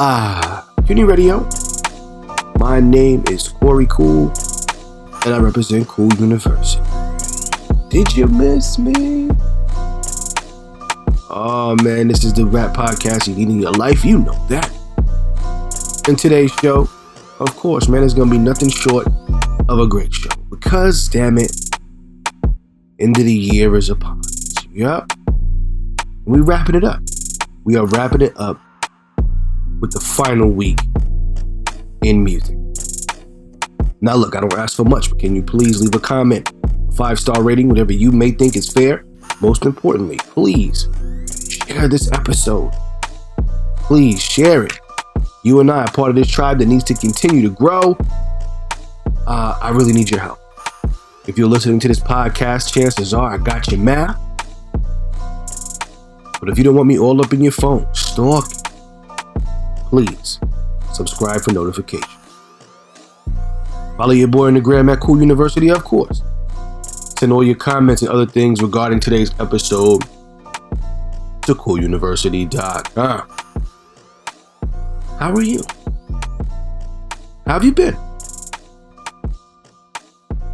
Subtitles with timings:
[0.00, 1.44] Ah, CUNY Radio.
[2.60, 4.28] My name is Corey Cool,
[5.24, 6.80] and I represent Cool University.
[7.88, 9.28] Did you miss me?
[11.28, 14.04] Oh man, this is the rap podcast you need in your life.
[14.04, 14.70] You know that.
[16.06, 16.88] In today's show,
[17.40, 19.08] of course, man, it's gonna be nothing short
[19.68, 20.30] of a great show.
[20.48, 21.50] Because, damn it,
[23.00, 24.64] end of the year is upon us.
[24.70, 25.12] Yup.
[26.24, 27.02] We wrapping it up.
[27.64, 28.60] We are wrapping it up
[29.80, 30.80] with the final week
[32.02, 32.56] in music.
[34.00, 36.52] Now, look, I don't ask for much, but can you please leave a comment,
[36.94, 39.04] five star rating, whatever you may think is fair?
[39.40, 40.88] Most importantly, please
[41.66, 42.72] share this episode.
[43.76, 44.78] Please share it.
[45.44, 47.96] You and I are part of this tribe that needs to continue to grow.
[49.26, 50.38] Uh, I really need your help.
[51.26, 54.18] If you're listening to this podcast, chances are I got your math.
[56.40, 58.58] But if you don't want me all up in your phone, stalking,
[59.88, 60.38] please
[60.92, 62.12] subscribe for notifications.
[63.96, 66.22] Follow your boy on the gram at Cool University, of course.
[67.18, 70.02] Send all your comments and other things regarding today's episode
[71.42, 73.28] to cooluniversity.com.
[75.18, 75.62] How are you?
[77.44, 77.96] How have you been?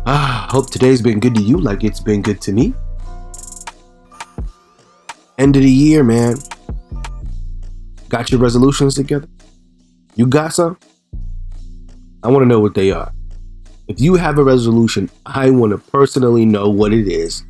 [0.07, 2.73] Ah, hope today's been good to you like it's been good to me.
[5.37, 6.37] End of the year, man.
[8.15, 9.27] Got your resolutions together?
[10.15, 10.79] You got some?
[12.23, 13.13] I want to know what they are.
[13.89, 17.43] If you have a resolution, I want to personally know what it is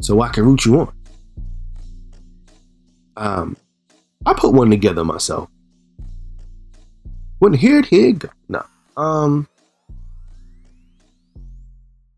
[0.00, 0.92] so I can root you on.
[3.16, 3.56] Um,
[4.26, 5.48] I put one together myself.
[7.38, 8.28] When here it here go.
[8.48, 8.64] No.
[8.96, 9.46] Um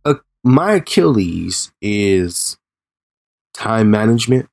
[0.07, 2.57] uh, my Achilles is
[3.53, 4.49] time management.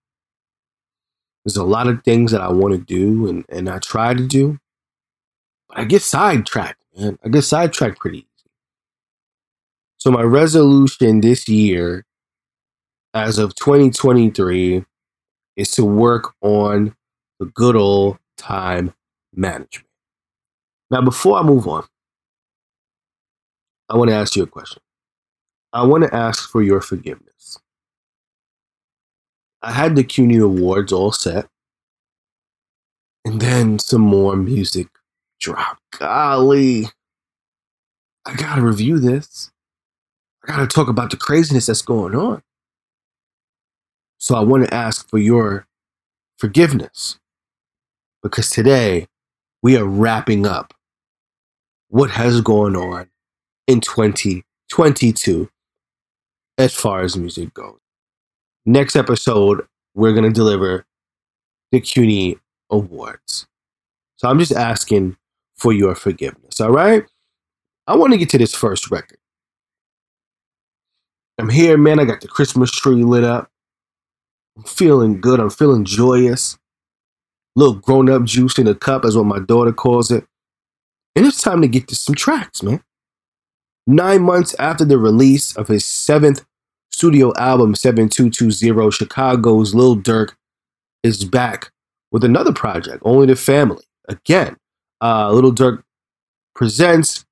[1.45, 4.25] There's a lot of things that I want to do and, and I try to
[4.25, 4.57] do,
[5.69, 7.19] but I get sidetracked, man.
[7.23, 8.27] I get sidetracked pretty easy.
[9.97, 12.06] So my resolution this year,
[13.13, 14.85] as of 2023,
[15.56, 16.95] is to work on
[17.39, 18.94] the good old time
[19.33, 19.88] management.
[20.89, 21.85] Now, before I move on,
[23.89, 24.81] I want to ask you a question.
[25.73, 27.59] I want to ask for your forgiveness.
[29.65, 31.47] I had the CUNY Awards all set,
[33.25, 34.89] and then some more music
[35.39, 35.81] dropped.
[35.97, 36.85] Golly,
[38.27, 39.49] I gotta review this.
[40.43, 42.43] I gotta talk about the craziness that's going on.
[44.19, 45.65] So I want to ask for your
[46.37, 47.17] forgiveness
[48.21, 49.07] because today
[49.63, 50.75] we are wrapping up
[51.87, 53.09] what has gone on
[53.65, 55.49] in 2022
[56.59, 57.79] as far as music goes.
[58.65, 60.85] Next episode, we're going to deliver
[61.71, 62.37] the CUNY
[62.71, 63.45] Awards.
[64.17, 65.17] So I'm just asking
[65.55, 67.05] for your forgiveness, all right?
[67.85, 69.19] I want to get to this first record.
[71.37, 71.99] I'm here, man.
[71.99, 73.51] I got the Christmas tree lit up.
[74.57, 75.39] I'm feeling good.
[75.39, 76.57] I'm feeling joyous.
[77.55, 80.25] Little grown up juice in a cup, is what my daughter calls it.
[81.15, 82.83] And it's time to get to some tracks, man.
[83.85, 86.45] Nine months after the release of his seventh
[86.95, 90.35] studio album, 7220, Chicago's Lil Durk
[91.03, 91.72] is back
[92.09, 93.83] with another project, Only the Family.
[94.07, 94.56] Again,
[95.01, 95.83] uh, Lil Durk
[96.56, 97.25] presents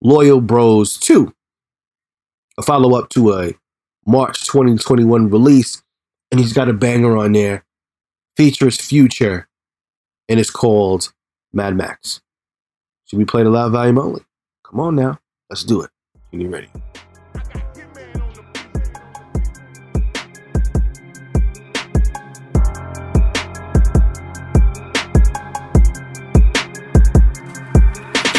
[0.00, 1.34] Loyal Bros 2,
[2.56, 3.54] a follow up to a
[4.06, 5.82] March 2021 release.
[6.30, 7.64] And he's got a banger on there,
[8.36, 9.48] features Future,
[10.28, 11.12] and it's called
[11.52, 12.20] Mad Max.
[13.06, 14.22] Should we play the loud volume only?
[14.64, 15.18] Come on now.
[15.48, 15.90] Let's do it.
[16.30, 16.68] You ready.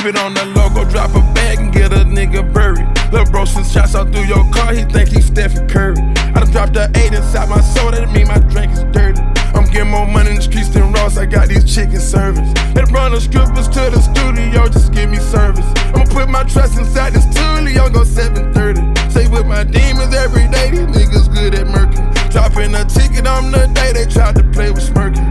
[0.02, 2.90] Keep it on the logo, drop a bag and get a nigga buried.
[3.14, 6.02] Lil' bro, since shots out through your car, he think he's Stephen Curry.
[6.34, 9.22] I done dropped the eight inside my soul, that mean my drink is dirty.
[9.54, 12.50] I'm getting more money in the streets than Ross, I got these chicken servers.
[12.74, 15.70] They run the strippers to the studio, just give me service.
[15.94, 18.82] I'ma put my trust inside this studio, go 730.
[19.14, 22.10] Say with my demons every day, these niggas good at murking.
[22.34, 25.31] Dropping a ticket on the day they tried to play with smirking.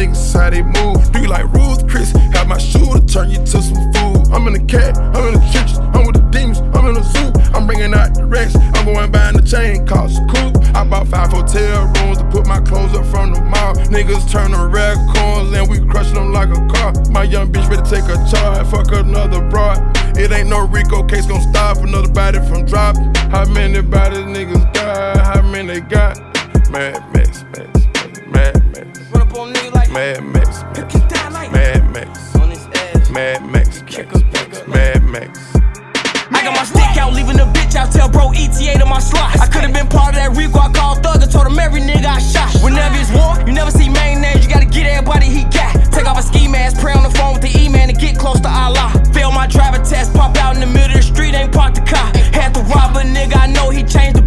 [0.00, 1.12] Niggas, how they move.
[1.12, 2.12] Do you like Ruth Chris?
[2.32, 4.32] Have my shooter turn you to some food.
[4.32, 7.02] I'm in the cat, I'm in the kitchen, I'm with the demons, I'm in the
[7.02, 7.28] zoo.
[7.54, 10.52] I'm bringing out the rest, I'm going buying the chain, cost cool.
[10.74, 13.74] I bought five hotel rooms to put my clothes up from the mall.
[13.92, 16.92] Niggas turn to raccoons and we crush them like a car.
[17.10, 19.78] My young bitch ready to take a charge, fuck another broad.
[20.16, 23.14] It ain't no Rico case gonna stop another body from dropping.
[23.30, 25.18] How many bodies niggas got?
[25.18, 26.18] How many got?
[26.70, 27.29] Mad, Mad
[29.30, 29.38] Mad Max.
[29.38, 30.62] Up on nigga like Mad Max.
[31.52, 33.10] Mad Max.
[33.10, 33.82] Mad Max.
[34.66, 35.38] Mad Max.
[36.32, 37.92] I got my stick out, leaving the bitch out.
[37.92, 39.38] Tell bro ETA to my slot.
[39.38, 40.58] I could've been part of that Rico.
[40.58, 42.50] I called Thug and told him every nigga I shot.
[42.62, 44.44] Whenever it's war, you never see main names.
[44.44, 45.78] You gotta get everybody he got.
[45.92, 48.40] Take off a ski mask, pray on the phone with the E-man to get close
[48.40, 48.90] to Allah.
[49.12, 51.82] Fail my driver test, pop out in the middle of the street, ain't parked the
[51.86, 52.10] car.
[52.34, 54.19] Had to rob a nigga, I know he changed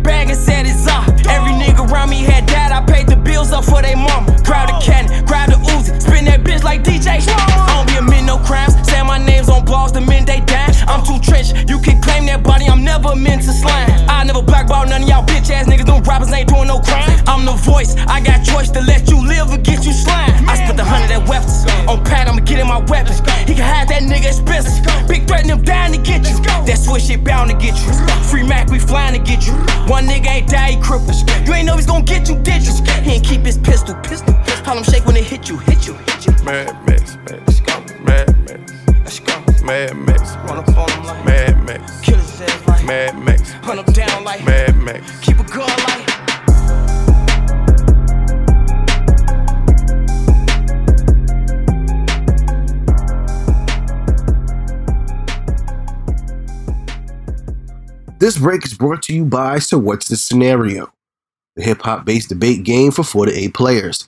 [16.44, 17.10] ain't doing no crime.
[17.28, 20.48] I'm the voice, I got choice to let you live or get you slime.
[20.48, 23.20] I spent a hundred at weapons, on Pat, I'ma get in my weapons.
[23.48, 26.38] He can have that nigga expensive, big threat them down to get you.
[26.68, 27.92] That switch shit bound to get you.
[28.30, 29.54] Free Mac, we flying to get you.
[29.88, 31.16] One nigga ain't die, he crippled.
[31.48, 32.74] You ain't know he's gonna get you, did you?
[33.04, 34.34] He ain't keep his pistol, pistol.
[34.66, 36.34] Harlem shake when it hit you, hit you, hit you.
[36.44, 37.18] Mad Max.
[38.04, 38.74] Mad Max.
[39.04, 39.34] Let's go.
[39.64, 40.36] Mad Max.
[40.48, 42.02] Run up on him like Mad Max.
[42.02, 43.52] kill his ass like Mad Max.
[43.64, 45.20] hunt him down like Mad Max.
[45.22, 46.13] keep a gun like.
[58.24, 60.94] This break is brought to you by So What's the Scenario?
[61.58, 64.08] The hip hop based debate game for 4 to 8 players.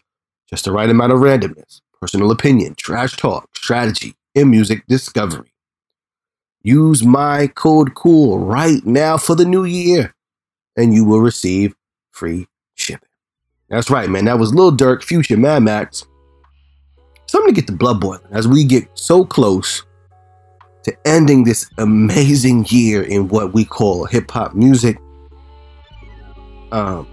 [0.50, 5.52] Just the right amount of randomness, personal opinion, trash talk, strategy, and music discovery.
[6.64, 10.16] Use my code COOL right now for the new year,
[10.78, 11.76] and you will receive
[12.12, 13.10] free shipping.
[13.68, 14.24] That's right, man.
[14.24, 16.06] That was Lil Durk, Future, Mad Max.
[17.26, 19.84] Something to get the blood boiling as we get so close
[20.86, 24.98] to ending this amazing year in what we call hip hop music.
[26.72, 27.08] Um,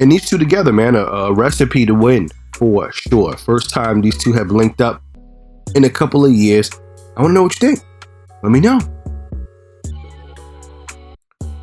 [0.00, 3.36] and these two together, man, a, a recipe to win for sure.
[3.36, 5.00] First time these two have linked up
[5.76, 6.70] in a couple of years.
[7.16, 7.80] I want to know what you think.
[8.42, 8.80] Let me know.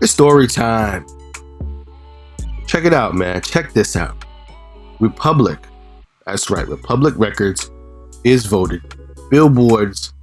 [0.02, 1.06] It's story time.
[2.66, 3.42] Check it out, man.
[3.42, 4.24] Check this out.
[5.02, 5.60] Republic,
[6.26, 7.70] that's right, Republic Records
[8.24, 8.82] is voted
[9.30, 10.14] Billboard's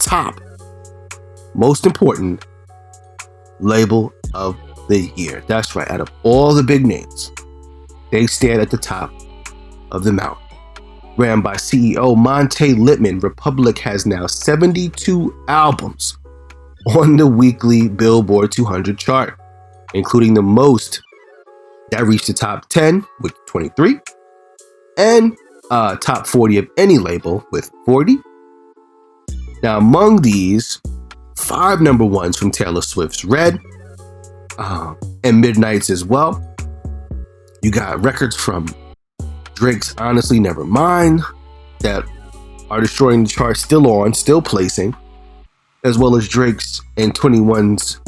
[0.00, 0.40] top,
[1.54, 2.44] most important
[3.60, 4.56] label of
[4.88, 5.42] the year.
[5.46, 5.90] That's right.
[5.90, 7.30] Out of all the big names,
[8.10, 9.12] they stand at the top
[9.90, 10.42] of the mountain.
[11.16, 16.18] Ran by CEO Monte Lipman, Republic has now 72 albums
[16.96, 19.38] on the weekly Billboard 200 chart,
[19.94, 21.00] including the most
[21.90, 24.00] that reached the top 10 with 23
[24.98, 25.36] and
[25.70, 28.16] uh, top 40 of any label with 40
[29.64, 30.78] now, among these,
[31.38, 33.58] five number ones from Taylor Swift's Red
[34.58, 34.94] uh,
[35.24, 36.54] and Midnights as well.
[37.62, 38.66] You got records from
[39.54, 41.22] Drake's Honestly Never Mind
[41.80, 42.04] that
[42.68, 44.94] are destroying the chart, still on, still placing,
[45.82, 48.02] as well as Drake's and 21's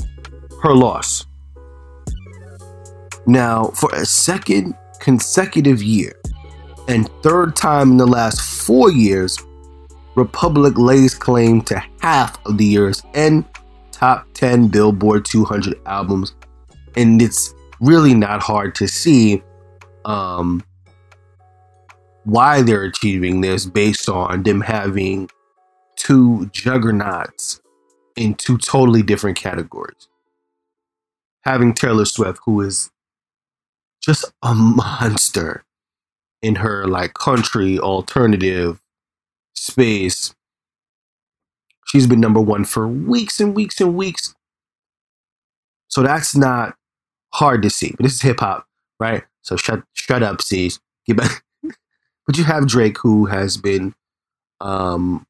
[0.62, 1.24] Her Loss.
[3.26, 6.20] Now, for a second consecutive year
[6.86, 9.38] and third time in the last four years,
[10.16, 13.44] Republic lays claim to half of the year's and
[13.92, 16.34] top 10 Billboard 200 albums.
[16.96, 19.42] And it's really not hard to see
[20.06, 20.64] um,
[22.24, 25.28] why they're achieving this based on them having
[25.96, 27.60] two juggernauts
[28.16, 30.08] in two totally different categories.
[31.42, 32.90] Having Taylor Swift, who is
[34.02, 35.64] just a monster
[36.40, 38.80] in her like country alternative
[39.56, 40.34] space.
[41.86, 44.34] She's been number one for weeks and weeks and weeks.
[45.88, 46.76] So that's not
[47.32, 47.94] hard to see.
[47.96, 48.66] But this is hip hop,
[48.98, 49.24] right?
[49.42, 50.80] So shut shut up, C's.
[51.06, 51.42] Get back.
[52.26, 53.94] but you have Drake who has been
[54.60, 55.26] um,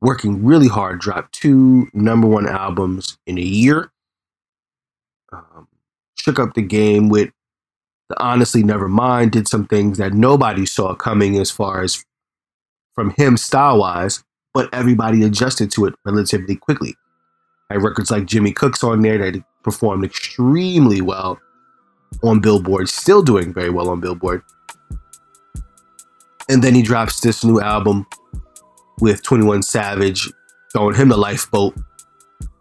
[0.00, 3.90] working really hard, dropped two number one albums in a year.
[5.32, 5.68] Um,
[6.18, 7.30] shook up the game with
[8.08, 12.04] the honestly never mind did some things that nobody saw coming as far as
[12.94, 14.22] from him style wise,
[14.52, 16.94] but everybody adjusted to it relatively quickly.
[17.70, 21.40] I Had records like Jimmy Cooks on there that performed extremely well
[22.22, 24.42] on Billboard, still doing very well on Billboard.
[26.48, 28.06] And then he drops this new album
[29.00, 30.30] with 21 Savage,
[30.72, 31.74] throwing him the lifeboat.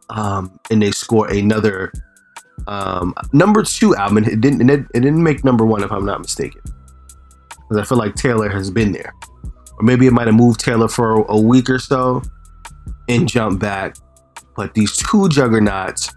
[0.10, 1.92] Um, and they score another
[2.68, 4.20] um, number two album.
[4.20, 6.62] It didn't, it didn't make number one, if I'm not mistaken.
[7.50, 9.13] Because I feel like Taylor has been there
[9.84, 12.22] or maybe it might have moved Taylor for a week or so
[13.10, 13.98] and jumped back.
[14.56, 16.10] But these two juggernauts,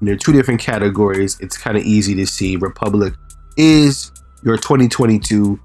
[0.00, 1.36] they're two different categories.
[1.40, 2.56] It's kind of easy to see.
[2.56, 3.14] Republic
[3.56, 4.12] is
[4.44, 5.58] your 2022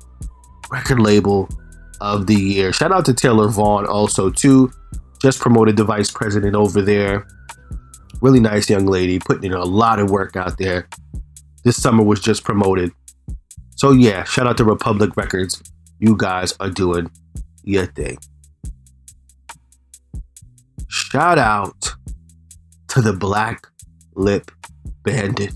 [0.72, 1.48] record label
[2.01, 2.74] of the year.
[2.74, 4.72] Shout out to Taylor Vaughn also too.
[5.22, 7.27] Just promoted the vice president over there.
[8.22, 10.88] Really nice young lady, putting in a lot of work out there.
[11.63, 12.91] This summer was just promoted.
[13.75, 15.62] So yeah, shout out to Republic Records.
[16.00, 17.12] You guys are doing
[17.63, 18.17] your thing.
[20.88, 21.96] Shout out
[22.89, 23.67] to the Black
[24.15, 24.51] Lip
[25.03, 25.53] Bandit.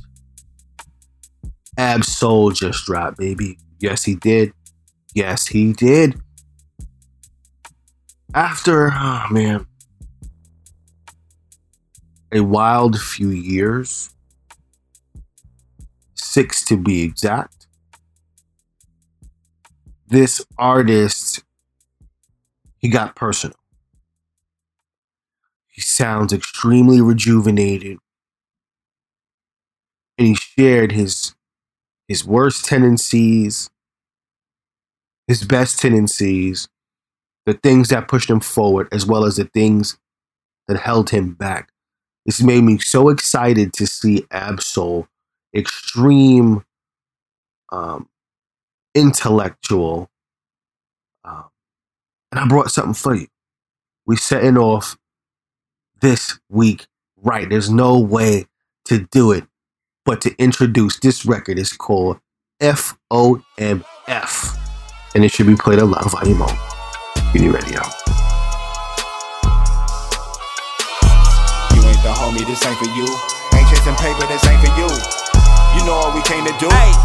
[1.77, 3.59] Ab-Soul just dropped, baby.
[3.79, 4.51] Yes, he did.
[5.13, 6.19] Yes, he did.
[8.33, 9.65] After, oh man,
[12.31, 14.09] a wild few years,
[16.13, 17.67] six to be exact,
[20.07, 21.43] this artist,
[22.87, 23.57] he got personal.
[25.67, 27.97] He sounds extremely rejuvenated.
[30.17, 31.35] And he shared his
[32.07, 33.69] his worst tendencies,
[35.27, 36.69] his best tendencies,
[37.45, 39.97] the things that pushed him forward, as well as the things
[40.69, 41.73] that held him back.
[42.25, 45.09] This made me so excited to see Ab-Soul,
[45.53, 46.63] extreme,
[47.69, 48.07] um,
[48.95, 50.09] intellectual,
[52.31, 53.27] and I brought something for you.
[54.05, 54.97] We're setting off
[56.01, 56.87] this week
[57.21, 57.49] right.
[57.49, 58.45] There's no way
[58.85, 59.45] to do it
[60.07, 62.17] but to introduce this record is called
[62.61, 64.57] FOMF.
[65.13, 66.55] And it should be played a lot volume on
[67.35, 67.83] Uni Radio.
[71.75, 73.03] You ain't the homie, this ain't for you.
[73.51, 74.87] Ain't chasing paper, this ain't for you.
[75.75, 76.71] You know what we came to do.
[76.71, 76.95] Hey,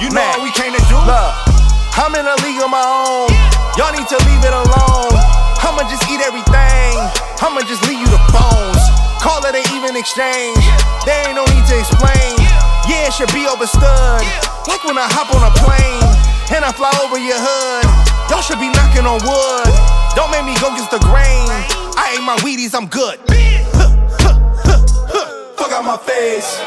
[0.00, 0.40] you know man.
[0.40, 0.96] what we came to do.
[1.04, 1.65] Look,
[1.96, 3.32] I'm in a league of my own.
[3.80, 5.16] Y'all need to leave it alone.
[5.64, 6.92] I'ma just eat everything.
[7.40, 8.84] I'ma just leave you the bones.
[9.24, 10.60] Call it an even exchange.
[11.08, 12.36] There ain't no need to explain.
[12.84, 14.22] Yeah, it should be overstood.
[14.68, 16.04] Like when I hop on a plane
[16.52, 17.88] and I fly over your hood.
[18.28, 19.72] Y'all should be knocking on wood.
[20.12, 21.48] Don't make me go against the grain.
[21.96, 23.16] I ate my Wheaties, I'm good.
[25.56, 26.60] Fuck out my face.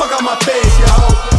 [0.00, 1.31] Fuck out my face,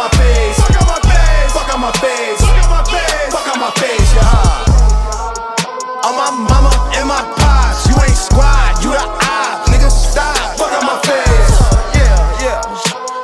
[0.00, 0.56] yo.
[0.56, 1.52] Fuck out my face.
[1.52, 2.40] Fuck out my face.
[2.40, 3.32] Fuck out my face.
[3.32, 4.22] Fuck out my face, yo.
[6.00, 10.56] On my mama and my pops, you ain't squad, you the eye, nigga stop.
[10.56, 11.60] Fuck out my face,
[11.94, 12.62] yeah, yeah.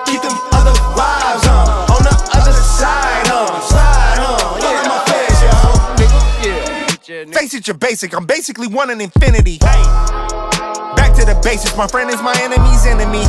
[0.04, 3.60] Keep them other vibes on, on the other side, huh?
[3.64, 4.60] Slide, huh?
[4.60, 5.50] Fuck out my face, yo,
[5.96, 6.20] nigga,
[7.08, 7.32] yeah.
[7.32, 8.14] Face it, you're basic.
[8.14, 9.58] I'm basically one in infinity.
[9.58, 11.74] Back to the basics.
[11.76, 13.24] My friend is my enemy's enemy.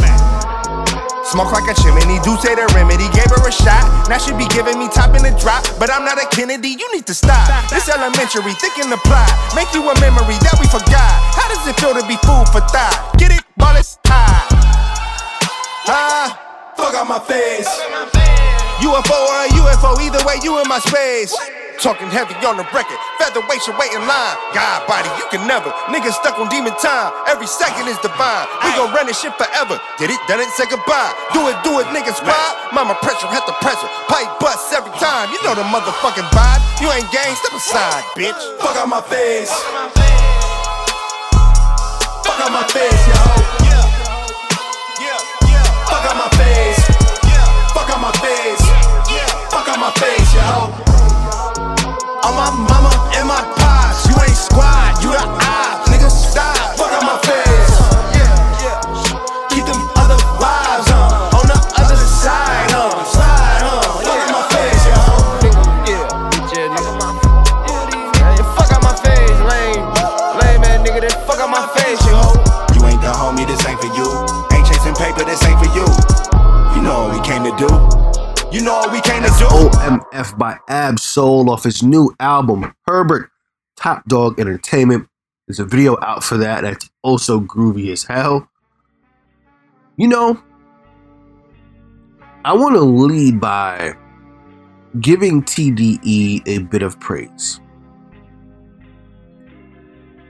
[1.27, 3.03] Smoke like a chimney, do say the remedy.
[3.12, 5.60] Gave her a shot, now she be giving me top in the drop.
[5.75, 7.51] But I'm not a Kennedy, you need to stop.
[7.67, 9.27] This elementary, thick in the plot.
[9.51, 11.12] Make you a memory that we forgot.
[11.36, 13.12] How does it feel to be food for thought?
[13.19, 13.43] Get it?
[13.57, 14.48] Ball is high.
[15.91, 17.67] Ah, fuck out my face.
[18.79, 21.36] UFO or a UFO, either way, you in my space.
[21.77, 24.36] Talking heavy on the record, featherweight should wait in line.
[24.50, 25.69] God body, you can never.
[25.93, 28.50] Niggas stuck on demon time, every second is divine.
[28.65, 29.77] We gon' run this shit forever.
[30.01, 31.13] Did it, done it, say goodbye.
[31.38, 32.55] Do it, do it, niggas ride.
[32.74, 33.86] Mama pressure, had the pressure.
[34.10, 35.29] Pipe bust every time.
[35.29, 36.62] You know the motherfucking vibe.
[36.81, 38.41] You ain't gang, step aside, bitch.
[38.57, 39.53] Fuck out my face.
[42.25, 43.22] Fuck out my face, yo.
[43.69, 43.86] Yeah,
[44.98, 45.65] yeah, yeah.
[45.86, 46.81] Fuck out my face.
[47.29, 47.46] Yeah,
[47.77, 48.65] fuck out my face.
[49.13, 50.96] Yeah, fuck out my face, yo.
[52.24, 55.87] On my mama and my pops, you ain't squad, you the ops.
[80.88, 83.29] OMF by Ab-Soul off his new album, Herbert
[83.75, 85.08] Top Dawg Entertainment.
[85.48, 88.50] There's a video out for that that's also groovy as hell.
[89.98, 90.41] You know,
[92.46, 93.96] I want to lead by
[95.00, 97.60] giving TDE a bit of praise.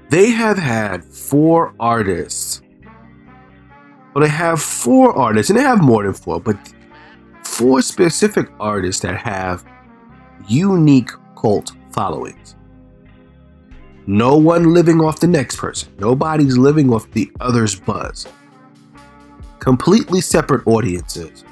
[0.10, 2.62] They have had four artists.
[4.14, 6.58] Well, they have four artists, and they have more than four, but
[7.44, 9.66] four specific artists that have
[10.48, 12.56] unique cult followings.
[14.06, 15.92] No one living off the next person.
[16.00, 18.28] Nobody's living off the other's buzz.
[19.60, 21.44] Completely separate audiences.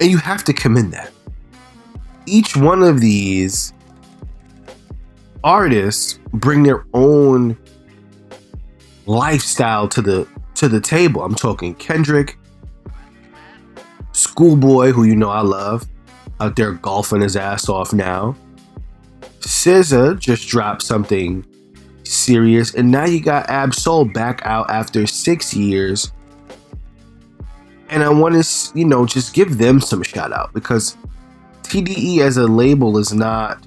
[0.00, 1.10] And you have to commend that.
[2.26, 3.72] Each one of these
[5.42, 7.56] artists bring their own
[9.06, 11.22] lifestyle to the to the table.
[11.22, 12.36] I'm talking Kendrick,
[14.12, 15.88] Schoolboy, who you know I love,
[16.40, 18.34] out there golfing his ass off now.
[19.40, 21.44] SZA just dropped something
[22.04, 26.12] serious, and now you got Ab-Soul back out after six years.
[27.88, 30.96] And I want to, you know, just give them some shout out because
[31.62, 33.66] TDE as a label is not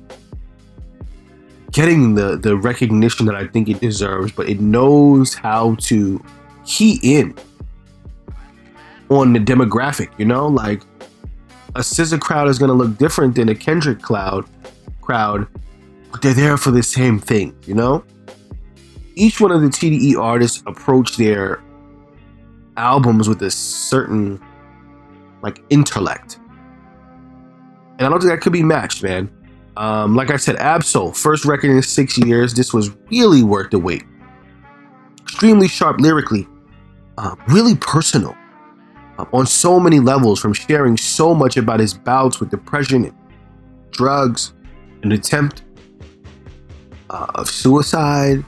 [1.72, 6.24] getting the the recognition that I think it deserves, but it knows how to
[6.65, 7.36] key in
[9.10, 10.10] on the demographic.
[10.18, 10.82] You know, like
[11.75, 14.46] a SZA crowd is going to look different than a Kendrick crowd
[15.01, 15.48] crowd,
[16.12, 17.56] but they're there for the same thing.
[17.65, 18.03] You know,
[19.15, 21.62] each one of the TDE artists approach their
[22.77, 24.42] albums with a certain
[25.42, 26.39] like intellect,
[27.98, 29.30] and I don't think that could be matched, man.
[29.75, 32.53] Um, like I said, Ab-Soul, first record in six years.
[32.53, 34.03] This was really worth the wait.
[35.24, 36.48] Extremely sharp lyrically,
[37.18, 38.36] uh, really personal
[39.32, 43.15] on so many levels, from sharing so much about his bouts with depression,
[43.92, 44.53] drugs,
[45.03, 45.63] an attempt
[47.10, 48.44] uh, of suicide,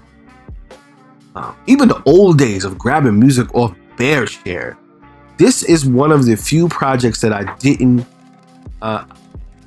[1.35, 4.77] uh, even the old days of grabbing music off BearShare.
[5.37, 8.05] This is one of the few projects that I didn't.
[8.81, 9.05] Uh,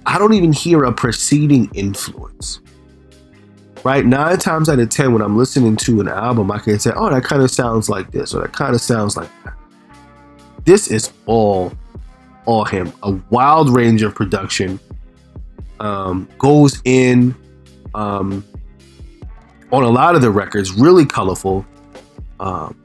[0.06, 2.60] I don't even hear a preceding influence.
[3.84, 4.04] Right?
[4.04, 7.10] Nine times out of ten, when I'm listening to an album, I can say, oh,
[7.10, 9.54] that kind of sounds like this, or that kind of sounds like that.
[10.68, 11.72] This is all,
[12.44, 12.92] all him.
[13.02, 14.78] A wild range of production
[15.80, 17.34] um, goes in
[17.94, 18.44] um,
[19.72, 21.64] on a lot of the records, really colorful.
[22.38, 22.76] Um,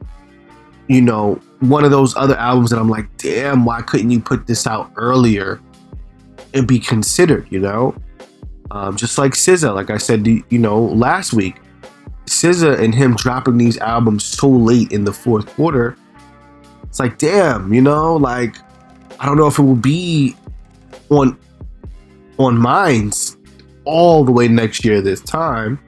[0.88, 4.46] you know, one of those other albums that I'm like, damn, why couldn't you put
[4.46, 5.60] this out earlier?
[6.54, 7.94] and be considered, you know?
[8.70, 11.56] Um, just like SZA, like I said, you know, last week,
[12.26, 15.96] SZA and him dropping these albums so late in the fourth quarter,
[16.94, 18.54] it's like, damn, you know, like,
[19.18, 20.36] I don't know if it will be
[21.10, 21.36] on
[22.38, 23.36] on minds
[23.84, 25.80] all the way next year this time.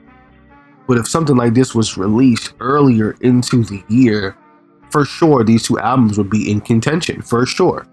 [0.85, 4.35] But if something like this was released earlier into the year,
[4.91, 7.87] for sure these two albums would be in contention, for sure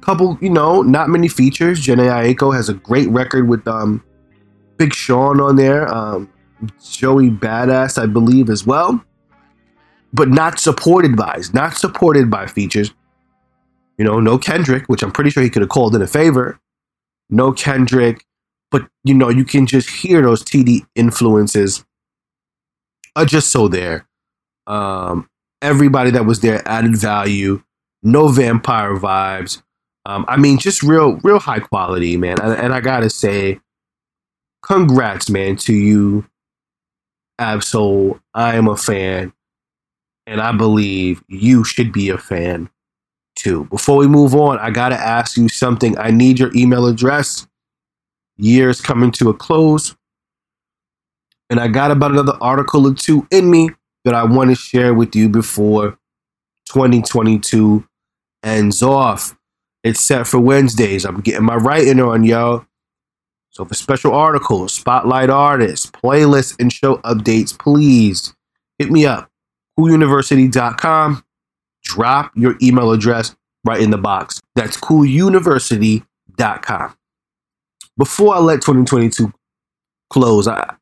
[0.00, 1.86] couple, you know, not many features.
[1.86, 4.02] Jhené Aiko has a great record with um,
[4.78, 6.28] Big Sean on there, um,
[6.82, 9.00] Joey Badass, I believe, as well,
[10.12, 12.92] but not supported by, not supported by features.
[13.98, 16.60] You know, no Kendrick, which I'm pretty sure he could have called in a favor.
[17.30, 18.24] No Kendrick,
[18.70, 21.84] but you know, you can just hear those TD influences
[23.16, 24.06] are just so there.
[24.66, 25.28] Um,
[25.60, 27.62] everybody that was there added value.
[28.02, 29.62] No vampire vibes.
[30.06, 32.40] Um, I mean, just real, real high quality, man.
[32.40, 33.60] And, and I gotta say,
[34.62, 36.26] congrats, man, to you,
[37.38, 38.20] Ab-Soul.
[38.34, 39.32] I am a fan,
[40.28, 42.68] and I believe you should be a fan
[43.34, 43.64] too.
[43.64, 45.98] Before we move on, I gotta ask you something.
[45.98, 47.46] I need your email address.
[48.36, 49.96] Year's coming to a close,
[51.50, 53.70] and I got about another article or two in me
[54.04, 55.98] that I want to share with you before
[56.66, 57.84] 2022
[58.44, 59.36] ends off.
[59.82, 61.04] It's set for Wednesdays.
[61.04, 62.66] I'm getting my writing on, y'all.
[63.50, 68.34] So for special articles, spotlight artists, playlists, and show updates, please
[68.78, 69.30] hit me up.
[69.78, 71.24] CoolUniversity.com.
[71.84, 74.40] Drop your email address right in the box.
[74.54, 76.96] That's CoolUniversity.com.
[77.96, 79.32] Before I let 2022
[80.10, 80.74] close, I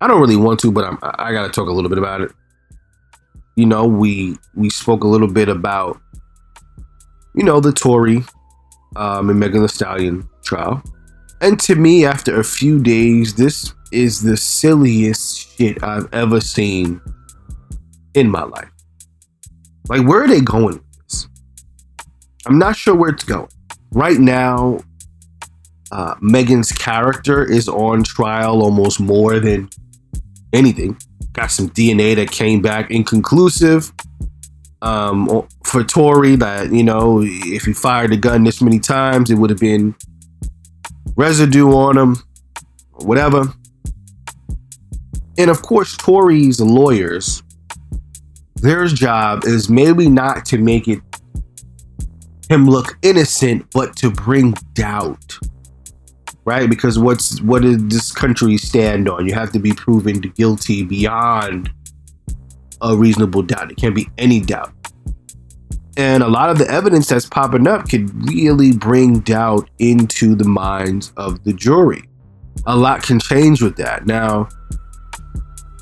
[0.00, 2.22] I don't really want to, but I'm, I got to talk a little bit about
[2.22, 2.32] it.
[3.56, 6.00] You know, we we spoke a little bit about
[7.34, 8.24] you know, the Tory
[8.96, 10.82] um, and Megan Thee Stallion trial.
[11.40, 17.00] And to me, after a few days, this is the silliest shit I've ever seen
[18.14, 18.70] in my life.
[19.88, 21.28] Like, where are they going with this?
[22.46, 23.48] I'm not sure where it's going.
[23.92, 24.80] Right now,
[25.90, 29.68] uh, Megan's character is on trial almost more than
[30.52, 30.96] anything.
[31.32, 33.92] Got some DNA that came back inconclusive
[34.82, 39.36] um, for Tory that you know if he fired a gun this many times, it
[39.36, 39.94] would have been
[41.16, 42.16] residue on him,
[42.92, 43.44] or whatever.
[45.38, 47.41] And of course, Tory's lawyers,
[48.62, 51.00] their job is maybe not to make it
[52.48, 55.38] him look innocent, but to bring doubt.
[56.44, 56.68] Right?
[56.68, 59.26] Because what's what does this country stand on?
[59.26, 61.70] You have to be proven guilty beyond
[62.80, 63.70] a reasonable doubt.
[63.70, 64.72] It can't be any doubt.
[65.96, 70.48] And a lot of the evidence that's popping up could really bring doubt into the
[70.48, 72.02] minds of the jury.
[72.66, 74.06] A lot can change with that.
[74.06, 74.48] Now,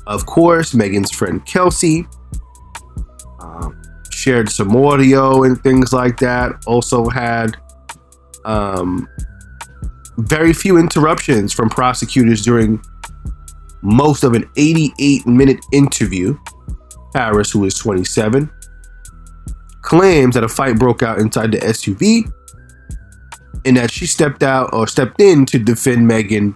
[0.07, 2.05] of course, Megan's friend Kelsey
[3.51, 6.63] um, shared some audio and things like that.
[6.65, 7.57] Also had
[8.43, 9.07] Um,
[10.17, 12.81] very few interruptions from prosecutors during
[13.81, 16.37] most of an 88 minute interview.
[17.13, 18.49] Harris, who is 27,
[19.81, 22.31] claims that a fight broke out inside the SUV
[23.65, 26.55] and that she stepped out or stepped in to defend Megan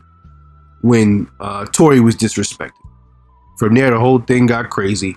[0.82, 2.72] when uh, Tory was disrespected.
[3.60, 5.16] From there, the whole thing got crazy.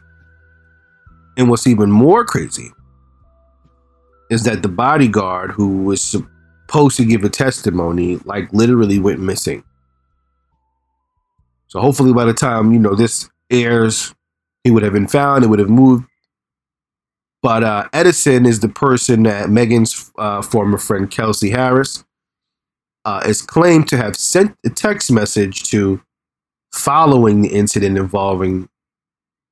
[1.38, 2.72] And what's even more crazy
[4.28, 9.62] is that the bodyguard who was supposed to give a testimony, like, literally went missing.
[11.68, 14.14] So hopefully, by the time you know this airs,
[14.64, 15.44] he would have been found.
[15.44, 16.04] It would have moved.
[17.40, 22.04] But uh, Edison is the person that Megan's uh, former friend Kelsey Harris
[23.04, 26.00] uh, is claimed to have sent a text message to
[26.72, 28.68] following the incident involving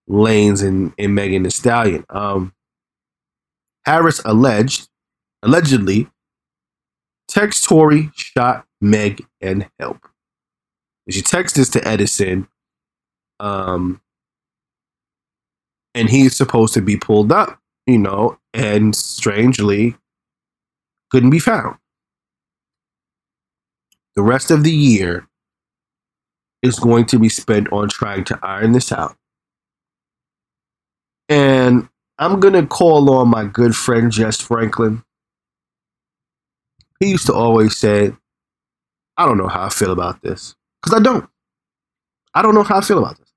[0.08, 2.04] Lanez and, and Megan Thee Stallion.
[2.10, 2.52] Um,
[3.84, 4.88] Harris alleged,
[5.42, 6.08] allegedly,
[7.28, 10.08] text Tory shot Meg and help.
[11.06, 12.48] And she texts this to Edison,
[13.38, 14.00] um,
[15.94, 19.96] and he's supposed to be pulled up, you know, and strangely
[21.10, 21.76] couldn't be found.
[24.16, 25.28] The rest of the year
[26.62, 29.16] is going to be spent on trying to iron this out.
[31.28, 35.02] And I'm going to call on my good friend Jess Franklin.
[37.00, 38.12] He used to always say,
[39.16, 40.54] I don't know how I feel about this.
[40.82, 41.28] Because I don't.
[42.34, 43.32] I don't know how I feel about this.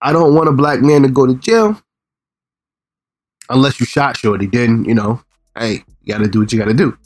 [0.00, 1.80] I don't want a black man to go to jail
[3.50, 4.46] unless you shot Shorty.
[4.46, 5.22] Then, you know,
[5.56, 6.96] hey, you got to do what you got to do.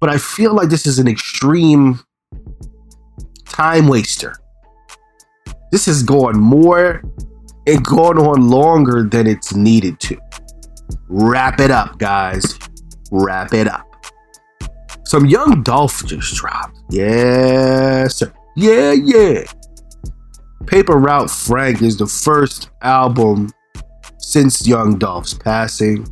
[0.00, 2.00] But I feel like this is an extreme
[3.44, 4.36] time waster.
[5.70, 7.02] This has gone more
[7.66, 10.18] and gone on longer than it's needed to.
[11.08, 12.58] Wrap it up, guys.
[13.10, 13.84] Wrap it up.
[15.04, 16.78] Some young Dolph just dropped.
[16.90, 18.32] Yes, sir.
[18.56, 19.44] Yeah, yeah.
[20.66, 23.50] Paper Route Frank is the first album
[24.18, 26.06] since Young Dolph's passing.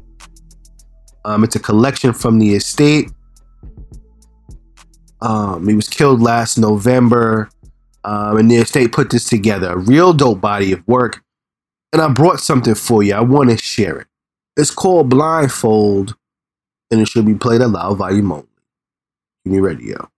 [1.26, 3.10] Um, it's a collection from the estate.
[5.20, 7.50] Um, he was killed last November,
[8.06, 9.72] um, and the estate put this together.
[9.72, 11.22] A real dope body of work.
[11.92, 13.14] And I brought something for you.
[13.14, 14.06] I want to share it.
[14.56, 16.14] It's called Blindfold,
[16.90, 18.46] and it should be played aloud volume only.
[19.44, 20.08] Give me radio.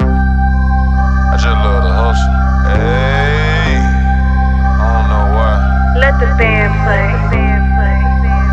[0.00, 2.32] I just love the hustle.
[2.70, 5.96] Hey, I don't know why.
[5.98, 7.22] Let the band play.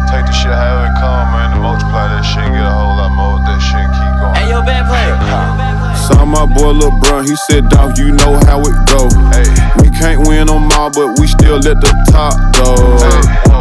[0.10, 1.54] Take the shit however it come, man.
[1.54, 3.38] To multiply that shit, get a whole lot more.
[3.46, 4.34] That shit keep going.
[4.34, 5.79] Hey, yo, bad play.
[6.10, 9.06] Saw my boy Bruh, he said, dog, you know how it go.
[9.30, 9.46] Hey.
[9.78, 12.98] We can't win them all, but we still at the top, though.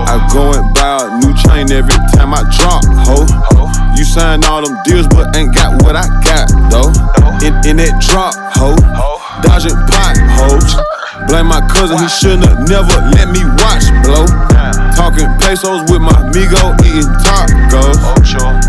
[0.09, 3.29] I go and buy a new chain every time I drop, ho.
[3.53, 3.93] Ho.
[3.95, 6.89] You sign all them deals, but ain't got what I got, though.
[7.45, 8.75] In, in that drop, ho.
[8.97, 9.41] Ho.
[9.43, 10.98] Dodging potholes.
[11.27, 14.27] Blame my cousin, he shouldn't have never let me watch blow.
[14.95, 17.99] Talking pesos with my amigo, eating tacos.
[18.01, 18.15] Oh,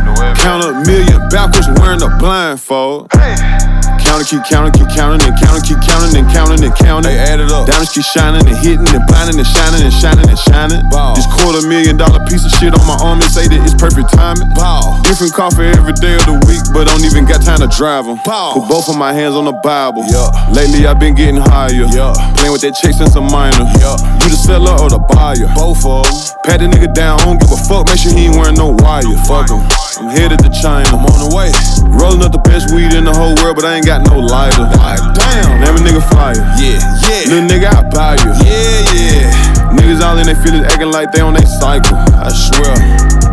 [0.03, 0.37] Nueve.
[0.37, 3.11] Count a million backwards wearing a blindfold.
[3.13, 3.78] Hey.
[4.09, 7.13] Counting, keep counting, keep counting, and counting, keep counting, and counting, and counting.
[7.13, 7.69] Hey, add it up.
[7.69, 10.81] Diamonds keep shining and hitting and blinding and shining and shining and shining.
[10.89, 11.13] Ball.
[11.13, 14.09] This quarter million dollar piece of shit on my arm and say that it's perfect
[14.09, 14.49] timing.
[14.57, 14.97] Ball.
[15.05, 18.09] Different car for every day of the week, but don't even got time to drive
[18.09, 18.17] them.
[18.25, 18.57] Ball.
[18.57, 20.01] Put both of my hands on the Bible.
[20.09, 20.33] Yeah.
[20.57, 21.69] Lately I've been getting higher.
[21.69, 22.17] Yeah.
[22.33, 23.69] Playing with that chick since a minor.
[23.77, 23.93] Yeah.
[24.25, 25.45] You the seller or the buyer?
[25.53, 26.17] Both of them.
[26.49, 27.85] Pat the nigga down, I don't give a fuck.
[27.85, 29.05] Make sure he ain't wearing no wire.
[29.29, 29.61] Fuck him.
[29.97, 30.85] I'm headed to China.
[30.93, 31.49] I'm on the way.
[31.89, 34.69] Rolling up the best weed in the whole world, but I ain't got no lighter.
[35.17, 35.57] Damn.
[35.65, 36.37] Name a nigga flyer.
[36.61, 36.77] Yeah,
[37.09, 37.33] yeah.
[37.33, 38.31] Little nigga, I buy you.
[38.45, 39.73] Yeah, yeah.
[39.73, 41.97] Niggas all in their feelings acting like they on their cycle.
[42.13, 42.75] I swear.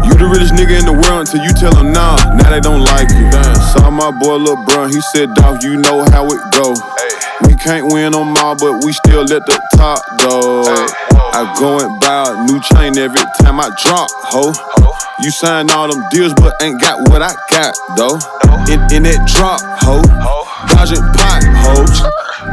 [0.08, 2.80] You the richest nigga in the world until you tell them nah, now they don't
[2.80, 3.28] like you.
[3.76, 6.72] Saw my boy Lil Bruh, he said, dog, you know how it go.
[6.72, 7.48] Hey.
[7.48, 10.64] We can't win them all, but we still at the top, though.
[10.64, 11.25] Hey.
[11.36, 14.56] I go and buy a new chain every time I drop, ho.
[14.56, 14.88] Ho.
[15.20, 18.16] You sign all them deals, but ain't got what I got, though.
[18.72, 20.00] In, in that drop, ho.
[20.00, 20.48] Ho.
[20.72, 22.00] Dodging potholes.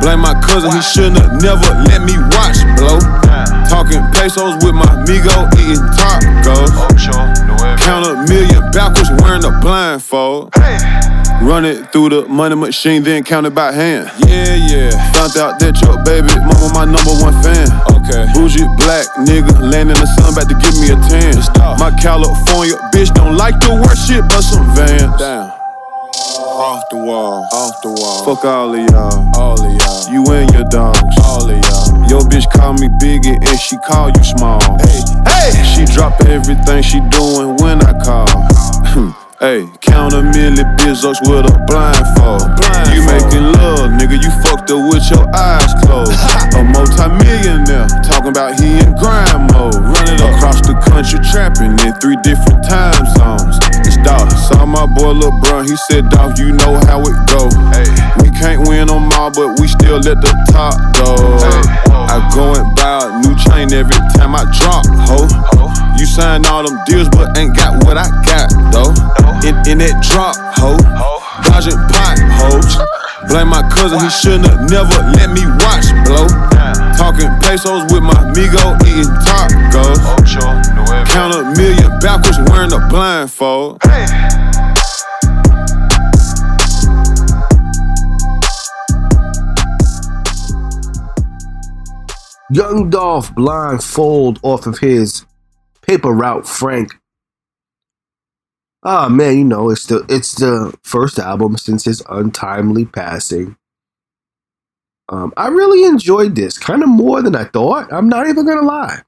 [0.03, 2.99] Blame my cousin, he shouldn't have never let me watch blow.
[3.71, 6.75] Talking pesos with my amigo, eating tacos.
[7.79, 10.51] Count a million backwards wearing a blindfold.
[11.39, 14.11] Run it through the money machine, then count it by hand.
[14.27, 14.91] Yeah, yeah.
[15.13, 17.67] Found out that your baby mama my number one fan.
[17.87, 18.27] Oh, Okay.
[18.33, 21.41] Bougie black nigga, land in the sun, about to give me a tan.
[21.41, 21.79] Stop.
[21.79, 25.15] My California bitch don't like to wear shit, but some vans.
[25.17, 25.49] Down.
[26.53, 27.47] Off the wall.
[27.51, 28.25] Off the wall.
[28.25, 29.31] Fuck all of y'all.
[29.35, 30.11] all of y'all.
[30.11, 30.99] You and your dogs.
[31.23, 32.09] All of y'all.
[32.09, 34.59] Your bitch call me biggie and she call you small.
[34.81, 35.01] Hey.
[35.25, 35.63] Hey.
[35.63, 39.13] She drop everything she doing when I call.
[39.43, 42.47] Hey, count a million bizzos with a blindfold.
[42.95, 46.15] You making love, nigga, you fucked up with your eyes closed.
[46.55, 49.75] a multi-millionaire, talking about he in grind mode.
[49.75, 53.59] Running across the country, trapping in three different time zones.
[53.83, 57.51] It's dog, saw my boy Lil Bruh, he said, dog, you know how it go.
[58.23, 61.19] We can't win them all, but we still at the top, though.
[61.91, 65.27] I go and buy a new chain every time I drop, ho.
[65.99, 69.22] You sign all them deals, but ain't got what I got, though.
[69.41, 70.77] In, in that drop, ho.
[71.49, 72.77] Dodging potholes.
[73.27, 76.27] Blame my cousin, he shouldn't have never let me watch, blow.
[76.95, 79.99] Talking pesos with my amigo, eating tacos.
[81.09, 83.81] Count a million backwards, wearing a blindfold.
[92.49, 95.25] Young Dolph blindfold off of his
[95.81, 96.91] paper route Frank.
[98.85, 103.55] Ah man, you know, it's the it's the first album since his untimely passing.
[105.09, 107.93] Um, I really enjoyed this, kind of more than I thought.
[107.93, 109.03] I'm not even gonna lie.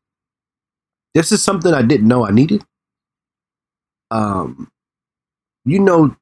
[1.14, 2.64] This is something I didn't know I needed.
[4.12, 4.70] Um,
[5.66, 6.16] you know,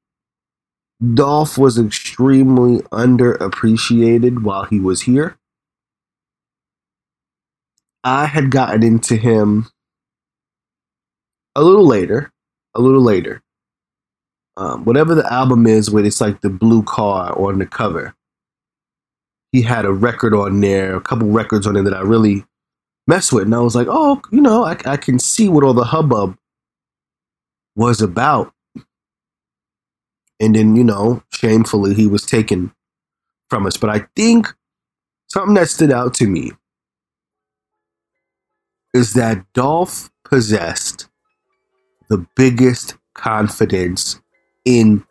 [1.13, 5.37] Dolph was extremely underappreciated while he was here.
[8.03, 9.67] I had gotten into him
[11.55, 12.31] a little later,
[12.73, 13.42] a little later.
[14.55, 18.13] Um, whatever the album is, where it's like the blue car on the cover.
[19.51, 22.45] He had a record on there, a couple records on there that I really
[23.07, 25.73] mess with, and I was like, oh, you know, I, I can see what all
[25.73, 26.37] the hubbub
[27.75, 28.53] was about.
[30.39, 32.73] And then, you know, shamefully, he was taken
[33.49, 33.77] from us.
[33.77, 34.47] But I think
[35.29, 36.51] something that stood out to me
[38.93, 41.07] is that Dolph possessed
[42.09, 44.19] the biggest confidence
[44.65, 45.03] in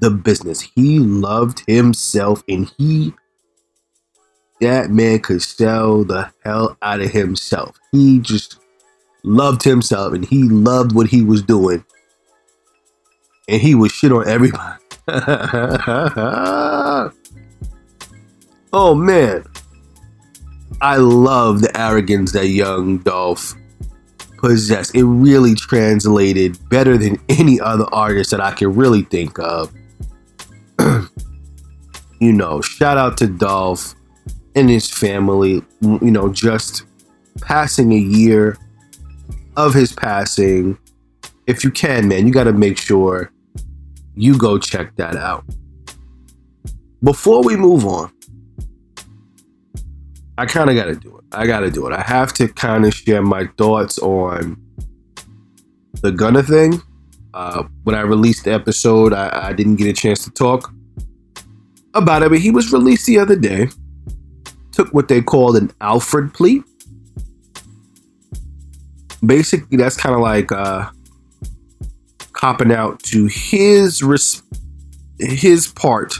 [0.00, 0.60] the business.
[0.60, 3.14] He loved himself and he
[4.60, 7.78] that man could sell the hell out of himself.
[7.92, 8.58] He just
[9.22, 11.84] loved himself and he loved what he was doing.
[13.48, 14.82] And he was shit on everybody.
[18.72, 19.44] oh man.
[20.80, 23.54] I love the arrogance that young Dolph
[24.38, 24.94] possessed.
[24.94, 29.72] It really translated better than any other artist that I can really think of.
[32.20, 33.94] you know, shout out to Dolph
[34.54, 35.62] and his family.
[35.80, 36.84] You know, just
[37.40, 38.56] passing a year
[39.56, 40.78] of his passing.
[41.46, 43.32] If you can, man, you got to make sure
[44.14, 45.44] you go check that out.
[47.02, 48.12] Before we move on,
[50.36, 51.17] I kind of got to do it.
[51.32, 51.92] I got to do it.
[51.92, 54.56] I have to kind of share my thoughts on
[56.00, 56.82] the Gunna thing.
[57.34, 60.72] Uh, when I released the episode, I, I didn't get a chance to talk
[61.94, 63.68] about it, but he was released the other day.
[64.72, 66.62] Took what they called an Alford plea.
[69.24, 70.90] Basically, that's kind of like uh,
[72.32, 74.42] copping out to his res-
[75.18, 76.14] his part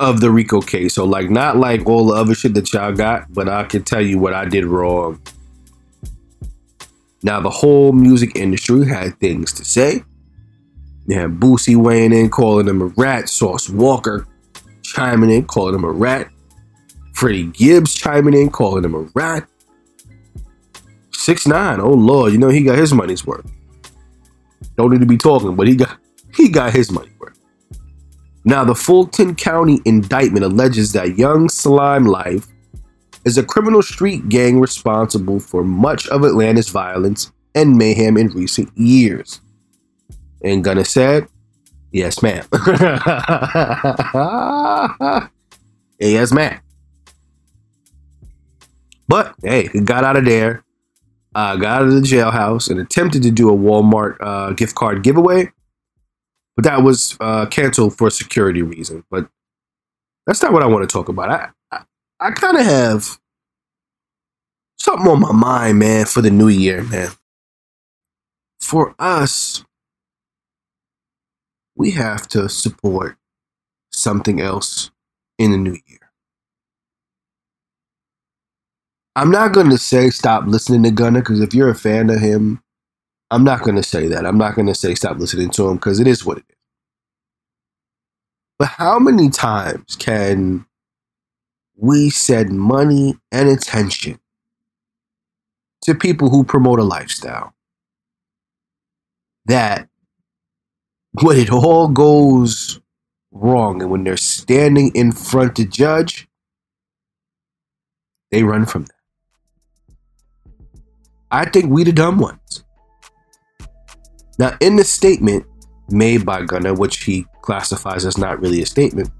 [0.00, 0.94] of the Rico case.
[0.94, 4.00] So like not like all the other shit that y'all got, but I can tell
[4.00, 5.20] you what I did wrong.
[7.22, 10.02] Now the whole music industry had things to say.
[11.06, 13.28] They had Boosie weighing in, calling him a rat.
[13.28, 14.26] Sauce Walka
[14.82, 16.28] chiming in, calling him a rat.
[17.14, 19.46] Freddie Gibbs chiming in, calling him a rat.
[21.12, 23.50] Six nine, oh lord, you know he got his money's worth.
[24.76, 25.98] Don't need to be talking, but he got
[26.34, 27.29] he got his money worth.
[28.44, 32.46] Now, the Fulton County indictment alleges that Young Slime Life
[33.24, 38.70] is a criminal street gang responsible for much of Atlanta's violence and mayhem in recent
[38.76, 39.40] years.
[40.42, 41.28] And Gunna said,
[41.92, 42.46] Yes, ma'am.
[45.98, 46.60] yes, ma'am.
[49.08, 50.64] But hey, he got out of there,
[51.34, 55.02] uh, got out of the jailhouse, and attempted to do a Walmart uh, gift card
[55.02, 55.50] giveaway
[56.60, 59.02] but that was uh, canceled for security reasons.
[59.10, 59.30] But
[60.26, 61.30] that's not what I want to talk about.
[61.30, 61.82] I I,
[62.20, 63.18] I kind of have
[64.78, 67.08] something on my mind, man, for the new year, man.
[68.60, 69.64] For us,
[71.76, 73.16] we have to support
[73.90, 74.90] something else
[75.38, 76.10] in the new year.
[79.16, 82.20] I'm not going to say stop listening to Gunna because if you're a fan of
[82.20, 82.62] him,
[83.30, 84.26] I'm not going to say that.
[84.26, 86.56] I'm not going to say stop listening to him because it is what it is.
[88.58, 90.66] But how many times can
[91.76, 94.20] we send money and attention
[95.82, 97.54] to people who promote a lifestyle
[99.46, 99.88] that
[101.22, 102.80] when it all goes
[103.32, 106.28] wrong and when they're standing in front of judge,
[108.30, 108.94] they run from that.
[111.30, 112.64] I think we the dumb ones.
[114.40, 115.44] Now, in the statement
[115.90, 119.10] made by Gunna, which he classifies as not really a statement,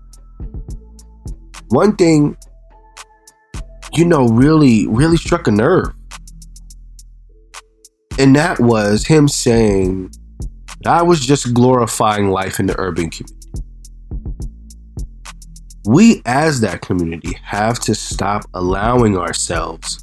[1.69, 2.39] one thing,
[3.93, 5.93] you know, really, really struck a nerve.
[8.19, 10.11] And that was him saying,
[10.87, 13.37] I was just glorifying life in the urban community.
[15.85, 20.03] We, as that community, have to stop allowing ourselves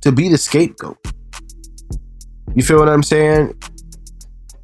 [0.00, 0.98] to be the scapegoat.
[2.56, 3.54] You feel what I'm saying?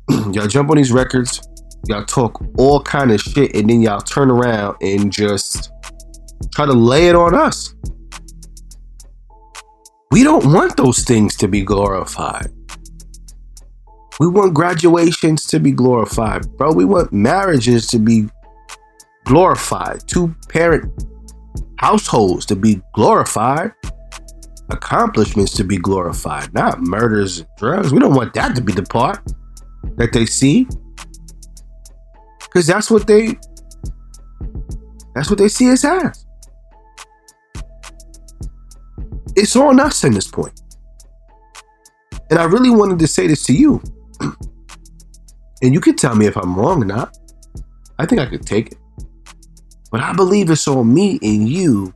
[0.32, 1.40] y'all jump on these records,
[1.86, 5.70] y'all talk all kind of shit, and then y'all turn around and just
[6.52, 7.74] try to lay it on us.
[10.10, 12.48] We don't want those things to be glorified.
[14.18, 16.72] We want graduations to be glorified, bro.
[16.72, 18.28] We want marriages to be
[19.24, 20.08] glorified.
[20.08, 20.90] Two parent
[21.76, 23.72] households to be glorified.
[24.70, 27.92] Accomplishments to be glorified, not murders and drugs.
[27.92, 29.20] We don't want that to be the part
[29.96, 30.66] that they see.
[32.40, 33.38] Because that's what they
[35.14, 36.26] that's what they see us as.
[39.34, 40.30] It's on us in this.
[42.30, 43.82] And I really wanted to say this to you.
[44.20, 47.16] and you can tell me if I'm wrong or not.
[47.98, 48.78] I think I could take it.
[49.90, 51.94] But I believe it's on me and you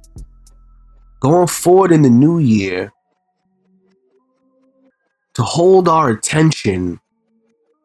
[1.20, 2.92] going forward in the new year
[5.35, 6.98] to hold our attention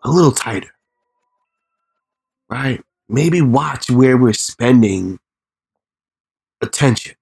[0.03, 0.71] a little tighter.
[2.49, 2.81] Right?
[3.09, 5.19] Maybe watch where we're spending
[6.61, 7.15] attention.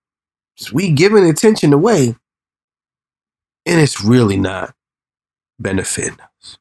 [0.55, 2.15] Because We giving attention away
[3.65, 4.73] and it's really not
[5.59, 6.57] benefiting us.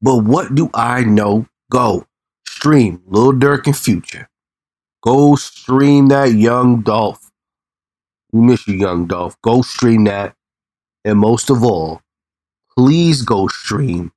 [0.00, 1.46] But what do I know?
[1.70, 2.06] Go
[2.46, 4.28] stream Lil Durk and Future.
[5.02, 7.30] Go stream that Young Dolph.
[8.30, 9.36] We miss you, Young Dolph.
[9.42, 10.34] Go stream that.
[11.04, 12.00] And most of all,
[12.76, 14.12] please go stream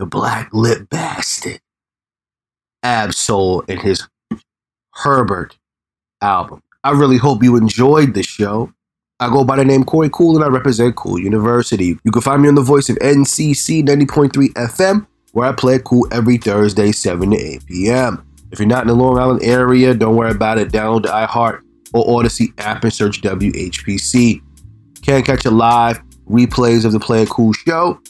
[0.00, 1.60] the Black Lip Bastard,
[2.82, 4.08] Ab-Soul, and his
[4.94, 5.58] Herbert
[6.22, 6.62] album.
[6.82, 8.72] I really hope you enjoyed the show.
[9.20, 11.98] I go by the name Corey Cool and I represent Cool University.
[12.02, 16.08] You can find me on the voice of NCC 90.3 FM, where I play Cool
[16.10, 18.26] every Thursday, 7 to 8 p.m.
[18.50, 20.72] If you're not in the Long Island area, don't worry about it.
[20.72, 21.60] Download the iHeart
[21.92, 24.40] or Audacy app and search WHPC.
[25.02, 28.00] Can't catch a live replays of the Play Cool show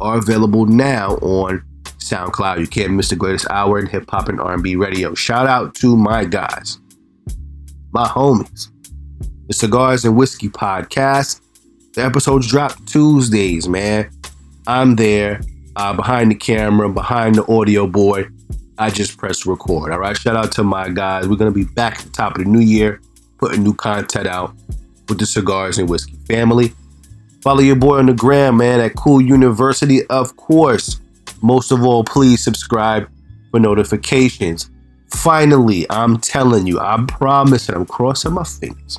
[0.00, 2.60] are available now on SoundCloud.
[2.60, 5.14] You can't miss the greatest hour in hip hop and R&B radio.
[5.14, 6.78] Shout out to my guys,
[7.92, 8.68] my homies,
[9.46, 11.40] the Cigars and Whiskey podcast.
[11.94, 14.10] The episodes drop Tuesdays, man.
[14.66, 15.40] I'm there
[15.76, 18.32] uh, behind the camera, behind the audio board.
[18.78, 19.92] I just press record.
[19.92, 20.16] All right.
[20.16, 21.28] Shout out to my guys.
[21.28, 23.00] We're gonna be back at the top of the new year,
[23.38, 24.54] putting new content out
[25.08, 26.72] with the Cigars and Whiskey family.
[27.42, 31.00] Follow your boy on the gram, man, at Cool University, of course.
[31.42, 33.08] Most of all, please subscribe
[33.50, 34.70] for notifications.
[35.08, 38.98] Finally, I'm telling you, I promise and I'm crossing my fingers.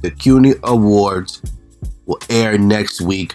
[0.00, 1.42] The CUNY Awards
[2.06, 3.34] will air next week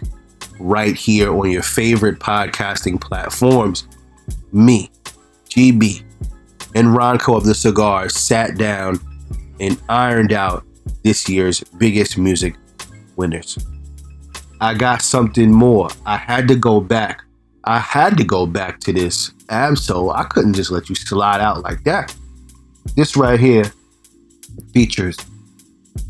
[0.59, 3.87] right here on your favorite podcasting platforms.
[4.53, 4.89] Me,
[5.49, 6.03] GB,
[6.73, 8.99] and Ronco of the Cigars sat down
[9.59, 10.65] and ironed out
[11.03, 12.55] this year's biggest music
[13.15, 13.57] winners.
[14.61, 15.89] I got something more.
[16.05, 17.21] I had to go back.
[17.65, 20.11] I had to go back to this Ab-Soul.
[20.11, 22.15] I couldn't just let you slide out like that.
[22.95, 23.71] This right here
[24.73, 25.17] features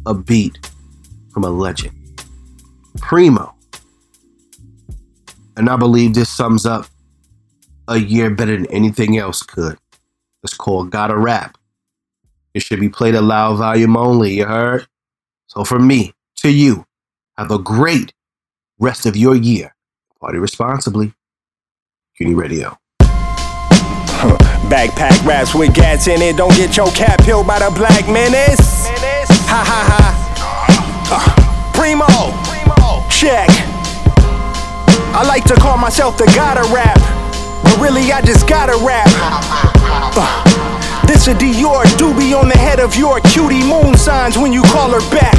[0.05, 0.69] a beat
[1.31, 1.95] from a legend,
[2.99, 3.55] Primo.
[5.57, 6.85] And I believe this sums up
[7.87, 9.77] a year better than anything else could.
[10.43, 11.57] It's called Gotta Rap.
[12.53, 14.85] It should be played at loud volume only, you heard?
[15.47, 16.85] So from me to you,
[17.37, 18.13] have a great
[18.79, 19.75] rest of your year.
[20.19, 21.13] Party responsibly.
[22.17, 22.77] CUNY Radio.
[24.69, 26.37] Backpack raps with gats in it.
[26.37, 28.87] Don't get your cap peeled by the black menace.
[29.47, 30.05] Ha ha ha.
[31.11, 32.05] Uh, Primo.
[33.09, 33.49] Check.
[35.13, 36.99] I like to call myself the gotta rap.
[37.63, 39.07] But really, I just gotta rap.
[40.17, 44.63] Uh, this a Dior doobie on the head of your cutie moon signs when you
[44.63, 45.35] call her back.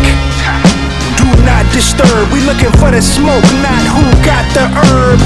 [1.27, 2.31] Do not disturb.
[2.31, 5.19] We looking for the smoke, not who got the herb.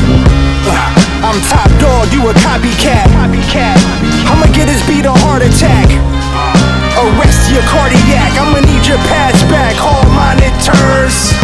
[1.20, 3.04] I'm top dog, you a copycat.
[3.12, 3.76] Copycat.
[4.32, 5.92] I'ma get his beat a heart attack.
[6.96, 8.32] Arrest your cardiac.
[8.40, 9.76] I'ma need your pads back.
[9.76, 11.36] Hall monitors.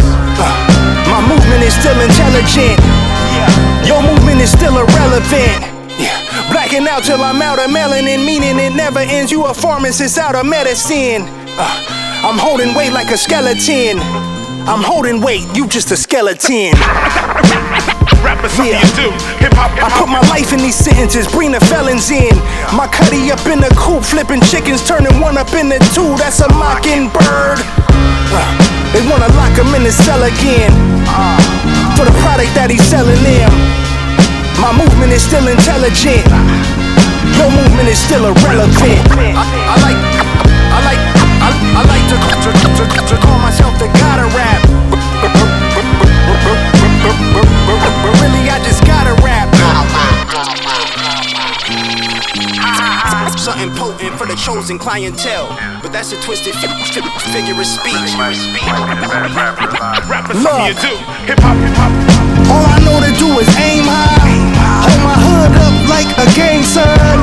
[1.13, 2.81] My movement is still intelligent.
[3.85, 5.69] Your movement is still irrelevant.
[6.01, 6.17] Yeah.
[6.49, 9.31] Black out till I'm out of melanin, meaning it never ends.
[9.31, 11.29] You a pharmacist out of medicine.
[11.61, 14.36] Uh, I'm holding weight like a skeleton.
[14.67, 16.75] I'm holding weight, you just a skeleton.
[18.27, 18.83] Rappers, Yeah.
[18.99, 19.15] do.
[19.39, 22.35] Hip hop, hip I put my life in these sentences, bring the felons in.
[22.75, 26.11] My cutty up in the coop, flipping chickens, turning one up into two.
[26.19, 27.63] That's a mockingbird.
[28.35, 28.43] Uh,
[28.91, 30.75] they wanna lock him in the cell again
[31.95, 33.53] for the product that he's selling them.
[34.59, 36.27] My movement is still intelligent.
[37.39, 38.99] Your movement is still irrelevant.
[39.15, 40.01] I, I like,
[40.75, 41.03] I like,
[41.39, 41.49] I,
[41.79, 43.46] I like to, to, to, to call myself
[54.37, 55.49] chosen clientele.
[55.83, 57.95] But that's a twisted fi- fi- figure of speech.
[60.07, 60.95] rappers, something you do.
[61.27, 61.93] Hip hop, hip hop.
[62.53, 64.31] All I know to do is aim high.
[64.87, 67.19] Hold my hood up like a gang sign.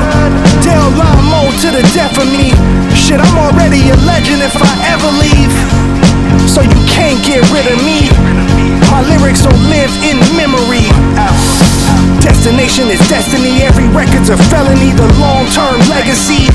[0.60, 2.52] Tell Lamo to the death of me.
[2.92, 5.54] Shit, I'm already a legend if I ever leave.
[6.50, 8.10] So you can't get rid of me.
[8.90, 10.86] My lyrics will live in memory.
[12.20, 13.62] Destination is destiny.
[13.62, 14.92] Every record's a felony.
[14.92, 16.48] The long term legacy.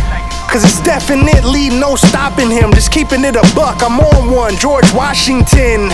[0.49, 2.73] Cause it's definitely no stopping him.
[2.73, 3.83] Just keeping it a buck.
[3.83, 4.55] I'm on one.
[4.57, 5.91] George Washington.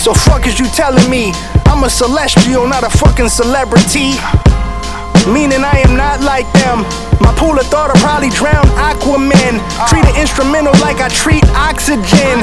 [0.00, 1.32] So fuck is you telling me?
[1.66, 4.16] I'm a celestial, not a fucking celebrity.
[5.28, 6.80] Meaning I am not like them.
[7.20, 9.60] My pool of thought will probably drown Aquaman.
[9.92, 12.40] Treat an instrumental like I treat oxygen.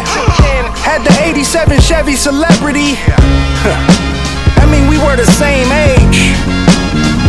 [0.86, 2.98] Had the 87 Chevy celebrity.
[4.62, 6.38] I mean, we were the same age.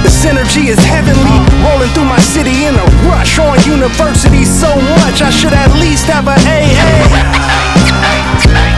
[0.04, 1.51] The synergy is heavenly.
[1.62, 3.38] Rolling through my city in a rush.
[3.38, 6.92] On university so much, I should at least have a AA.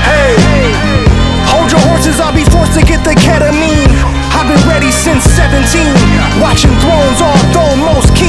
[0.04, 0.72] Hey,
[1.52, 3.92] hold your horses, I'll be forced to get the ketamine.
[4.36, 5.94] I've been ready since 17.
[6.42, 8.23] Watching thrones all thrown, most kings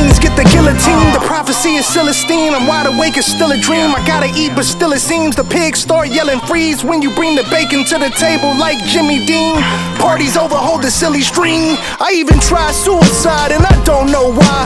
[1.86, 2.54] Celestine.
[2.54, 3.94] I'm wide awake, it's still a dream.
[3.94, 7.36] I gotta eat, but still it seems the pigs start yelling freeze when you bring
[7.36, 9.62] the bacon to the table like Jimmy Dean.
[10.02, 11.78] Parties over, hold the silly string.
[12.02, 14.62] I even tried suicide and I don't know why.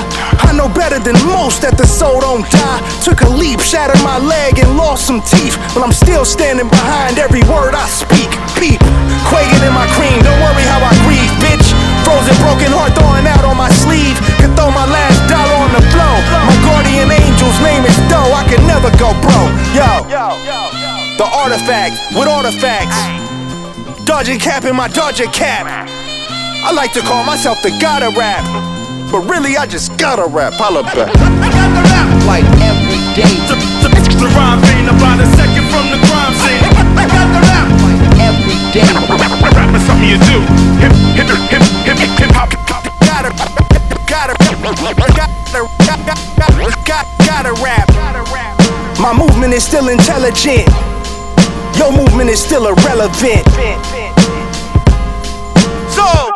[0.47, 2.82] I know better than most that the soul don't die.
[3.05, 5.59] Took a leap, shattered my leg, and lost some teeth.
[5.76, 8.32] But I'm still standing behind every word I speak.
[8.57, 8.82] Beep,
[9.30, 10.17] quaking in my cream.
[10.26, 11.67] Don't worry how I grieve, bitch.
[12.01, 14.17] Frozen, broken heart throwing out on my sleeve.
[14.41, 15.29] Could throw my last
[15.80, 16.18] the floor.
[16.44, 18.28] My guardian angel's name is Doe.
[18.36, 19.40] I can never go bro.
[19.72, 20.04] Yo,
[21.18, 23.00] the artifact with artifacts.
[24.06, 25.66] Dodging cap in my Dodger cap.
[25.68, 28.44] I like to call myself the god of rap.
[29.12, 30.54] But really, I just gotta rap.
[30.54, 30.96] Holla back.
[32.30, 33.90] like every day, The, the,
[34.22, 36.62] the rhyme vein about a second from the crime scene.
[37.00, 37.68] I got the rap.
[37.82, 38.86] like every day.
[39.56, 40.38] Rappers, something you do.
[40.78, 42.68] Hip, hip, hip, hip, hip, hip hop.
[44.10, 44.34] Gotta,
[47.26, 48.57] gotta, rap.
[48.99, 50.68] My movement is still intelligent.
[51.78, 53.45] Your movement is still irrelevant.
[55.93, 56.32] So,